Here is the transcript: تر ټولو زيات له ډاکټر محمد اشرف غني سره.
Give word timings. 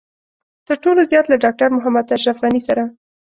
تر 0.67 0.77
ټولو 0.83 1.01
زيات 1.11 1.25
له 1.29 1.37
ډاکټر 1.43 1.67
محمد 1.77 2.05
اشرف 2.15 2.37
غني 2.43 2.61
سره. 2.67 2.83